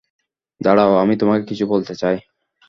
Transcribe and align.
দাড়াও, 0.61 0.93
আমি 0.97 1.13
তোমাকে 1.17 1.43
কিছু 1.45 1.65
বলতে 1.67 1.93
চাই। 1.95 2.17